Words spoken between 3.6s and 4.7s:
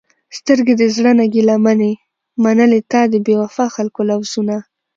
خلکو لوظونه